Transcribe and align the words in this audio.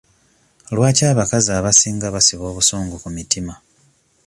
Lwaki 0.75 1.03
abakazi 1.11 1.49
abasinga 1.59 2.07
basiba 2.15 2.43
obusungu 2.51 2.95
ku 3.03 3.09
mitima? 3.17 3.53